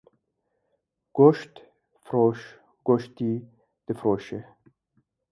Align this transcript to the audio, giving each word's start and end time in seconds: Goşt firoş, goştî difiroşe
Goşt 1.15 1.53
firoş, 2.03 2.39
goştî 2.87 3.31
difiroşe 3.85 4.39